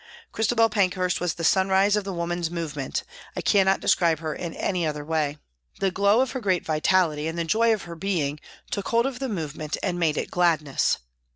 Christabel 0.31 0.67
Pankhurst 0.69 1.21
was 1.21 1.35
the 1.35 1.43
sunrise 1.43 1.95
of 1.95 2.03
the 2.05 2.11
woman's 2.11 2.49
movement, 2.49 3.03
I 3.35 3.41
cannot 3.41 3.79
describe 3.81 4.17
her 4.17 4.33
in 4.33 4.55
any 4.55 4.83
other 4.83 5.05
way. 5.05 5.37
The 5.79 5.91
glow 5.91 6.21
of 6.21 6.31
her 6.31 6.39
great 6.39 6.65
vitality 6.65 7.27
and 7.27 7.37
the 7.37 7.43
joy 7.45 7.71
of 7.71 7.83
her 7.83 7.95
being 7.95 8.39
took 8.71 8.87
hold 8.87 9.05
of 9.05 9.19
the 9.19 9.29
movement 9.29 9.77
and 9.83 9.99
made 9.99 10.17
it 10.17 10.31
gladness. 10.31 10.97